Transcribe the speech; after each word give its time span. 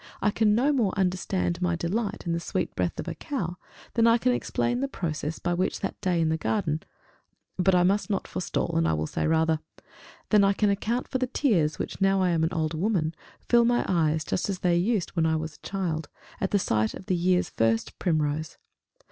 I 0.19 0.31
can 0.31 0.55
no 0.55 0.73
more 0.73 0.97
understand 0.97 1.61
my 1.61 1.75
delight 1.75 2.23
in 2.25 2.33
the 2.33 2.39
sweet 2.39 2.75
breath 2.75 2.99
of 2.99 3.07
a 3.07 3.13
cow, 3.13 3.57
than 3.93 4.07
I 4.07 4.17
can 4.17 4.31
explain 4.31 4.79
the 4.79 4.87
process 4.87 5.37
by 5.37 5.53
which, 5.53 5.81
that 5.81 6.01
day 6.01 6.19
in 6.19 6.29
the 6.29 6.37
garden 6.39 6.81
but 7.59 7.75
I 7.75 7.83
must 7.83 8.09
not 8.09 8.27
forestall, 8.27 8.75
and 8.77 8.87
will 8.97 9.05
say 9.05 9.27
rather 9.27 9.59
than 10.31 10.43
I 10.43 10.53
can 10.53 10.71
account 10.71 11.07
for 11.07 11.19
the 11.19 11.27
tears 11.27 11.77
which, 11.77 12.01
now 12.01 12.19
I 12.19 12.29
am 12.31 12.43
an 12.43 12.51
old 12.51 12.73
woman, 12.73 13.13
fill 13.47 13.63
my 13.63 13.85
eyes 13.87 14.23
just 14.25 14.49
as 14.49 14.61
they 14.61 14.75
used 14.75 15.11
when 15.11 15.27
I 15.27 15.35
was 15.35 15.57
a 15.57 15.67
child, 15.67 16.09
at 16.39 16.59
sight 16.59 16.95
of 16.95 17.05
the 17.05 17.15
year's 17.15 17.49
first 17.51 17.99
primrose. 17.99 18.57